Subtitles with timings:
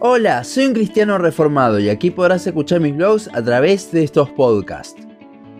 [0.00, 4.28] Hola, soy un cristiano reformado y aquí podrás escuchar mis blogs a través de estos
[4.30, 5.00] podcasts.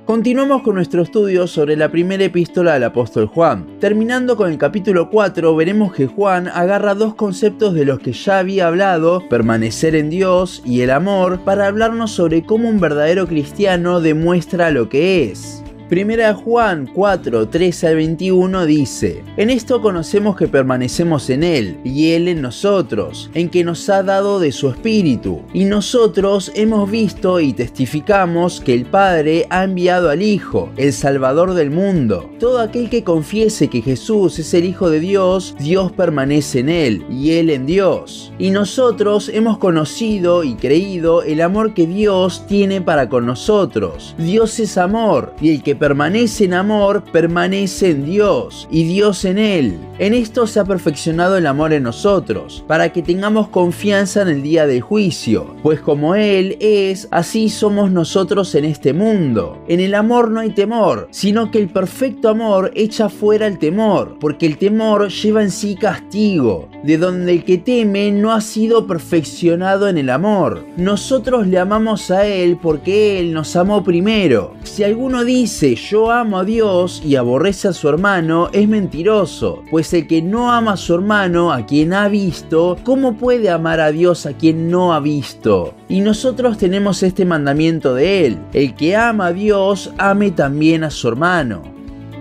[0.04, 3.78] Continuamos con nuestro estudio sobre la primera epístola del apóstol Juan.
[3.80, 8.40] Terminando con el capítulo 4, veremos que Juan agarra dos conceptos de los que ya
[8.40, 14.02] había hablado, permanecer en Dios y el amor, para hablarnos sobre cómo un verdadero cristiano
[14.02, 15.64] demuestra lo que es.
[15.88, 22.12] Primera Juan 4, 13 al 21 dice, En esto conocemos que permanecemos en Él y
[22.12, 25.42] Él en nosotros, en que nos ha dado de su Espíritu.
[25.52, 31.52] Y nosotros hemos visto y testificamos que el Padre ha enviado al Hijo, el Salvador
[31.52, 32.30] del mundo.
[32.40, 37.04] Todo aquel que confiese que Jesús es el Hijo de Dios, Dios permanece en Él
[37.10, 38.32] y Él en Dios.
[38.38, 44.14] Y nosotros hemos conocido y creído el amor que Dios tiene para con nosotros.
[44.16, 49.38] Dios es amor y el que permanece en amor, permanece en Dios y Dios en
[49.38, 49.78] él.
[49.98, 54.42] En esto se ha perfeccionado el amor en nosotros, para que tengamos confianza en el
[54.42, 59.62] día del juicio, pues como Él es, así somos nosotros en este mundo.
[59.68, 64.16] En el amor no hay temor, sino que el perfecto amor echa fuera el temor,
[64.18, 68.86] porque el temor lleva en sí castigo, de donde el que teme no ha sido
[68.86, 70.64] perfeccionado en el amor.
[70.76, 74.54] Nosotros le amamos a Él porque Él nos amó primero.
[74.64, 79.94] Si alguno dice, yo amo a Dios y aborrece a su hermano es mentiroso, pues
[79.94, 83.90] el que no ama a su hermano, a quien ha visto, ¿cómo puede amar a
[83.90, 85.74] Dios a quien no ha visto?
[85.88, 90.90] Y nosotros tenemos este mandamiento de él, el que ama a Dios, ame también a
[90.90, 91.73] su hermano.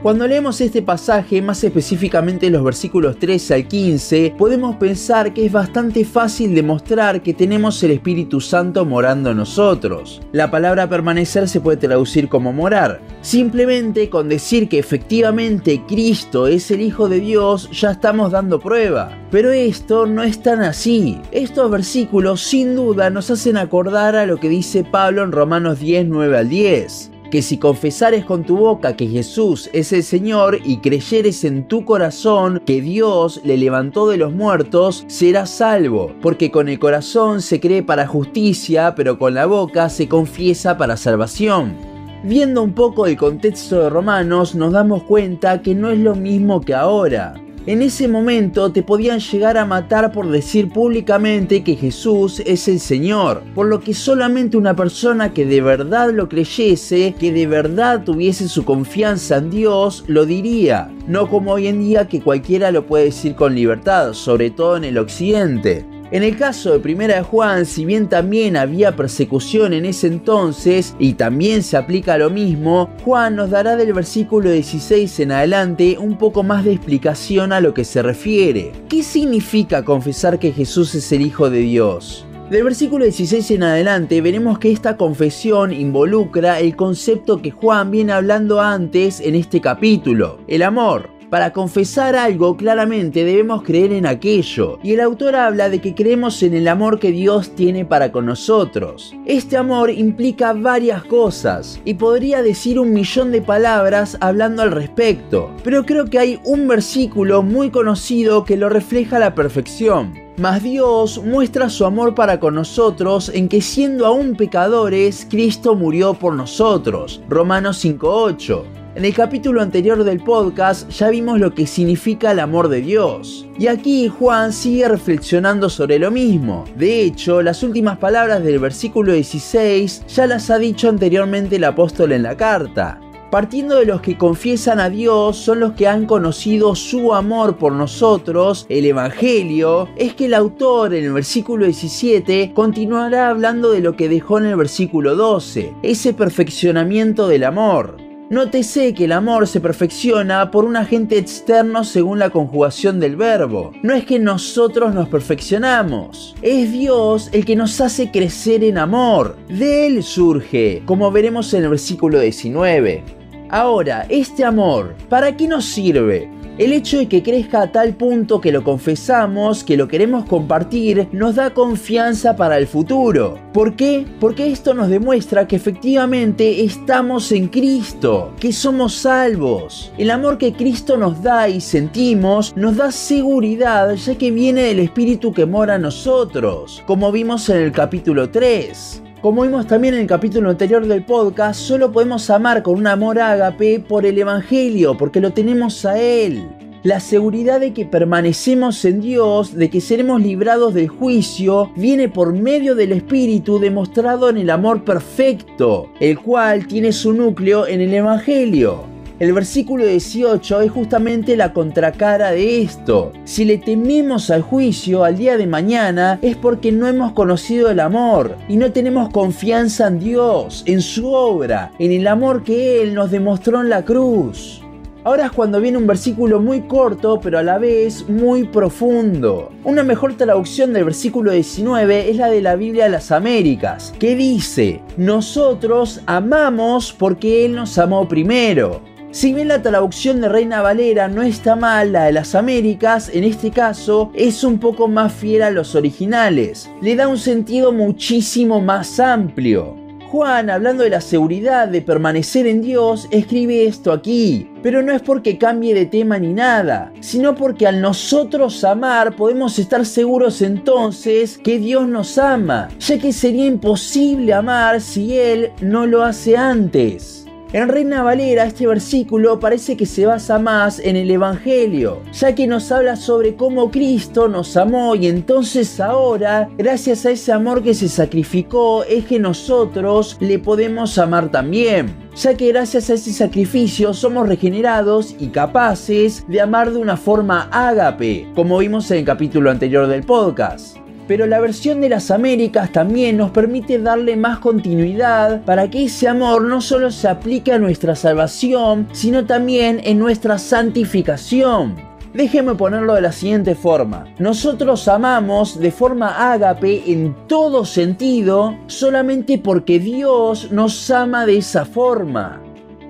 [0.03, 5.51] Cuando leemos este pasaje, más específicamente los versículos 13 al 15, podemos pensar que es
[5.53, 10.21] bastante fácil demostrar que tenemos el Espíritu Santo morando en nosotros.
[10.33, 12.99] La palabra permanecer se puede traducir como morar.
[13.21, 19.17] Simplemente con decir que efectivamente Cristo es el Hijo de Dios ya estamos dando prueba.
[19.31, 21.21] Pero esto no es tan así.
[21.31, 26.07] Estos versículos sin duda nos hacen acordar a lo que dice Pablo en Romanos 10,
[26.07, 30.77] 9 al 10 que si confesares con tu boca que Jesús es el Señor y
[30.77, 36.69] creyeres en tu corazón que Dios le levantó de los muertos, serás salvo, porque con
[36.69, 41.75] el corazón se cree para justicia, pero con la boca se confiesa para salvación.
[42.23, 46.61] Viendo un poco el contexto de Romanos, nos damos cuenta que no es lo mismo
[46.61, 47.33] que ahora.
[47.65, 52.81] En ese momento te podían llegar a matar por decir públicamente que Jesús es el
[52.81, 58.03] Señor, por lo que solamente una persona que de verdad lo creyese, que de verdad
[58.03, 60.91] tuviese su confianza en Dios, lo diría.
[61.07, 64.83] No como hoy en día que cualquiera lo puede decir con libertad, sobre todo en
[64.83, 65.92] el occidente.
[66.13, 70.95] En el caso de Primera de Juan, si bien también había persecución en ese entonces
[70.99, 76.19] y también se aplica lo mismo, Juan nos dará del versículo 16 en adelante un
[76.19, 78.73] poco más de explicación a lo que se refiere.
[78.89, 82.27] ¿Qué significa confesar que Jesús es el Hijo de Dios?
[82.51, 88.13] Del versículo 16 en adelante veremos que esta confesión involucra el concepto que Juan viene
[88.13, 91.09] hablando antes en este capítulo, el amor.
[91.33, 96.43] Para confesar algo, claramente debemos creer en aquello, y el autor habla de que creemos
[96.43, 99.15] en el amor que Dios tiene para con nosotros.
[99.25, 105.49] Este amor implica varias cosas, y podría decir un millón de palabras hablando al respecto,
[105.63, 110.13] pero creo que hay un versículo muy conocido que lo refleja a la perfección.
[110.37, 116.13] Mas Dios muestra su amor para con nosotros en que siendo aún pecadores, Cristo murió
[116.13, 117.23] por nosotros.
[117.27, 118.82] Romanos 5.8.
[118.95, 123.47] En el capítulo anterior del podcast ya vimos lo que significa el amor de Dios.
[123.57, 126.65] Y aquí Juan sigue reflexionando sobre lo mismo.
[126.75, 132.11] De hecho, las últimas palabras del versículo 16 ya las ha dicho anteriormente el apóstol
[132.11, 132.99] en la carta.
[133.31, 137.73] Partiendo de los que confiesan a Dios son los que han conocido su amor por
[137.73, 143.95] nosotros, el Evangelio, es que el autor en el versículo 17 continuará hablando de lo
[143.95, 148.02] que dejó en el versículo 12, ese perfeccionamiento del amor.
[148.33, 153.73] Nótese que el amor se perfecciona por un agente externo según la conjugación del verbo.
[153.83, 159.37] No es que nosotros nos perfeccionamos, es Dios el que nos hace crecer en amor.
[159.49, 163.03] De Él surge, como veremos en el versículo 19.
[163.51, 166.32] Ahora, este amor, ¿para qué nos sirve?
[166.59, 171.07] El hecho de que crezca a tal punto que lo confesamos, que lo queremos compartir,
[171.11, 173.39] nos da confianza para el futuro.
[173.53, 174.05] ¿Por qué?
[174.19, 179.91] Porque esto nos demuestra que efectivamente estamos en Cristo, que somos salvos.
[179.97, 184.77] El amor que Cristo nos da y sentimos nos da seguridad ya que viene del
[184.77, 189.02] Espíritu que mora en nosotros, como vimos en el capítulo 3.
[189.23, 193.19] Como vimos también en el capítulo anterior del podcast, solo podemos amar con un amor
[193.19, 196.45] ágape por el Evangelio, porque lo tenemos a Él.
[196.83, 202.33] La seguridad de que permanecemos en Dios, de que seremos librados del juicio, viene por
[202.33, 207.93] medio del Espíritu demostrado en el amor perfecto, el cual tiene su núcleo en el
[207.93, 208.92] Evangelio.
[209.19, 213.11] El versículo 18 es justamente la contracara de esto.
[213.25, 217.79] Si le tememos al juicio al día de mañana es porque no hemos conocido el
[217.79, 222.95] amor y no tenemos confianza en Dios, en su obra, en el amor que Él
[222.95, 224.63] nos demostró en la cruz.
[225.05, 229.51] Ahora es cuando viene un versículo muy corto, pero a la vez muy profundo.
[229.65, 234.15] Una mejor traducción del versículo 19 es la de la Biblia de las Américas, que
[234.15, 238.92] dice, nosotros amamos porque Él nos amó primero.
[239.13, 243.23] Si bien la traducción de Reina Valera no está mal, la de las Américas, en
[243.23, 246.67] este caso, es un poco más fiel a los originales.
[246.81, 249.75] Le da un sentido muchísimo más amplio.
[250.09, 254.49] Juan, hablando de la seguridad de permanecer en Dios, escribe esto aquí.
[254.63, 259.59] Pero no es porque cambie de tema ni nada, sino porque al nosotros amar podemos
[259.59, 265.85] estar seguros entonces que Dios nos ama, ya que sería imposible amar si Él no
[265.85, 267.22] lo hace antes.
[267.53, 272.47] En Reina Valera este versículo parece que se basa más en el Evangelio, ya que
[272.47, 277.75] nos habla sobre cómo Cristo nos amó y entonces ahora, gracias a ese amor que
[277.75, 283.93] se sacrificó, es que nosotros le podemos amar también ya que gracias a ese sacrificio
[283.93, 289.49] somos regenerados y capaces de amar de una forma ágape, como vimos en el capítulo
[289.49, 295.43] anterior del podcast pero la versión de las Américas también nos permite darle más continuidad
[295.43, 300.37] para que ese amor no solo se aplique a nuestra salvación, sino también en nuestra
[300.37, 301.93] santificación.
[302.13, 304.05] Déjeme ponerlo de la siguiente forma.
[304.19, 311.65] Nosotros amamos de forma ágape en todo sentido solamente porque Dios nos ama de esa
[311.65, 312.42] forma.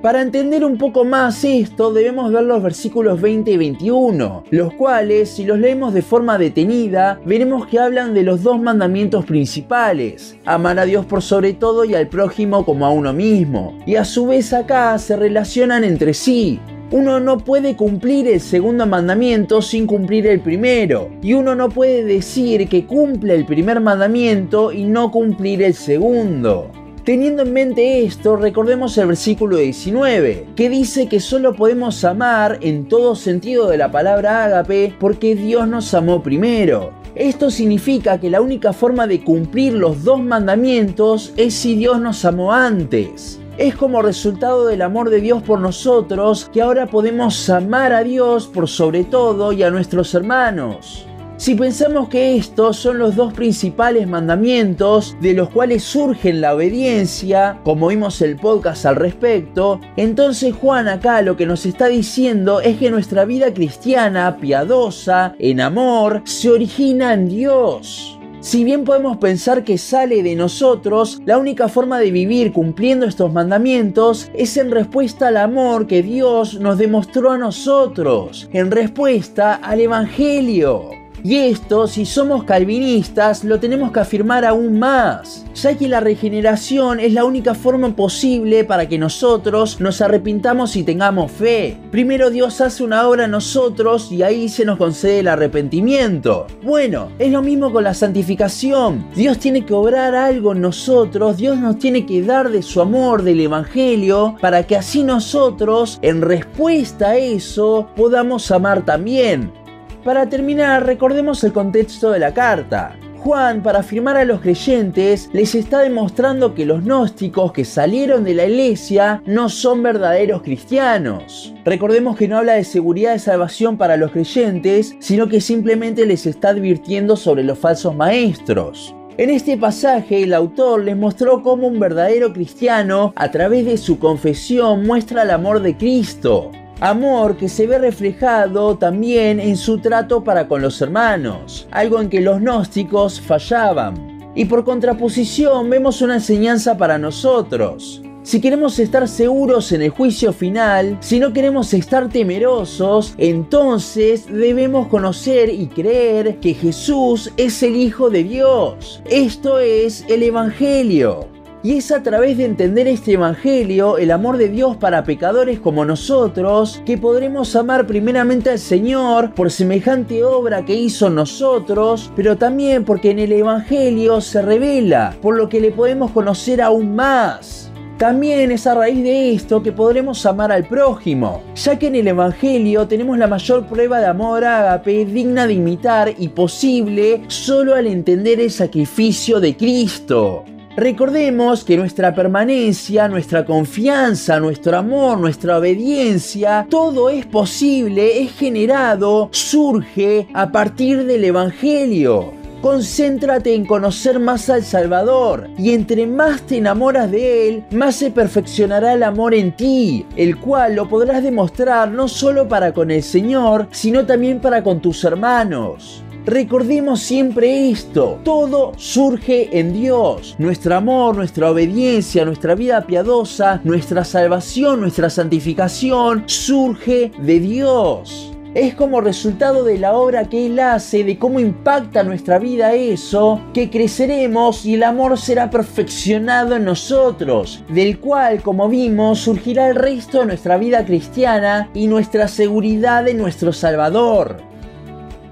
[0.04, 5.30] Para entender un poco más esto debemos ver los versículos 20 y 21, los cuales
[5.30, 10.78] si los leemos de forma detenida veremos que hablan de los dos mandamientos principales, amar
[10.78, 14.28] a Dios por sobre todo y al prójimo como a uno mismo, y a su
[14.28, 16.60] vez acá se relacionan entre sí,
[16.92, 21.10] uno no puede cumplir el segundo mandamiento sin cumplir el primero.
[21.24, 26.70] Y uno no puede decir que cumple el primer mandamiento y no cumplir el segundo.
[27.04, 32.88] Teniendo en mente esto, recordemos el versículo 19, que dice que solo podemos amar en
[32.88, 36.94] todo sentido de la palabra ágape porque Dios nos amó primero.
[37.14, 42.24] Esto significa que la única forma de cumplir los dos mandamientos es si Dios nos
[42.24, 43.38] amó antes.
[43.58, 48.48] Es como resultado del amor de Dios por nosotros que ahora podemos amar a Dios
[48.48, 51.06] por sobre todo y a nuestros hermanos.
[51.44, 57.60] Si pensamos que estos son los dos principales mandamientos de los cuales surge la obediencia,
[57.66, 62.78] como vimos el podcast al respecto, entonces Juan acá lo que nos está diciendo es
[62.78, 68.18] que nuestra vida cristiana, piadosa, en amor, se origina en Dios.
[68.40, 73.34] Si bien podemos pensar que sale de nosotros, la única forma de vivir cumpliendo estos
[73.34, 79.82] mandamientos es en respuesta al amor que Dios nos demostró a nosotros, en respuesta al
[79.82, 81.03] Evangelio.
[81.26, 87.00] Y esto, si somos calvinistas, lo tenemos que afirmar aún más, ya que la regeneración
[87.00, 91.78] es la única forma posible para que nosotros nos arrepintamos y tengamos fe.
[91.92, 96.48] Primero Dios hace una obra en nosotros y ahí se nos concede el arrepentimiento.
[96.62, 99.08] Bueno, es lo mismo con la santificación.
[99.16, 103.24] Dios tiene que obrar algo en nosotros, Dios nos tiene que dar de su amor,
[103.24, 109.63] del Evangelio, para que así nosotros, en respuesta a eso, podamos amar también.
[110.04, 112.98] Para terminar, recordemos el contexto de la carta.
[113.20, 118.34] Juan, para afirmar a los creyentes, les está demostrando que los gnósticos que salieron de
[118.34, 121.54] la iglesia no son verdaderos cristianos.
[121.64, 126.26] Recordemos que no habla de seguridad de salvación para los creyentes, sino que simplemente les
[126.26, 128.94] está advirtiendo sobre los falsos maestros.
[129.16, 134.00] En este pasaje el autor les mostró cómo un verdadero cristiano, a través de su
[134.00, 136.52] confesión, muestra el amor de Cristo
[136.84, 142.10] amor que se ve reflejado también en su trato para con los hermanos, algo en
[142.10, 144.32] que los gnósticos fallaban.
[144.36, 148.02] Y por contraposición vemos una enseñanza para nosotros.
[148.24, 154.88] Si queremos estar seguros en el juicio final, si no queremos estar temerosos, entonces debemos
[154.88, 159.02] conocer y creer que Jesús es el Hijo de Dios.
[159.10, 161.33] Esto es el Evangelio.
[161.66, 165.86] Y es a través de entender este Evangelio, el amor de Dios para pecadores como
[165.86, 172.84] nosotros, que podremos amar primeramente al Señor por semejante obra que hizo nosotros, pero también
[172.84, 177.72] porque en el Evangelio se revela, por lo que le podemos conocer aún más.
[177.98, 182.10] También es a raíz de esto que podremos amar al prójimo, ya que en el
[182.10, 187.88] Evangelio tenemos la mayor prueba de amor ágape digna de imitar y posible solo al
[187.88, 190.44] entender el sacrificio de Cristo.
[190.76, 199.30] Recordemos que nuestra permanencia, nuestra confianza, nuestro amor, nuestra obediencia, todo es posible, es generado,
[199.32, 202.34] surge a partir del Evangelio.
[202.64, 208.10] Concéntrate en conocer más al Salvador y entre más te enamoras de Él, más se
[208.10, 213.04] perfeccionará el amor en ti, el cual lo podrás demostrar no solo para con el
[213.04, 216.04] Señor, sino también para con tus hermanos.
[216.26, 220.36] Recordemos siempre esto, todo surge en Dios.
[220.38, 228.32] Nuestro amor, nuestra obediencia, nuestra vida piadosa, nuestra salvación, nuestra santificación surge de Dios.
[228.54, 233.42] Es como resultado de la obra que Él hace, de cómo impacta nuestra vida eso,
[233.54, 239.76] que creceremos y el amor será perfeccionado en nosotros, del cual, como vimos, surgirá el
[239.76, 244.53] resto de nuestra vida cristiana y nuestra seguridad en nuestro Salvador.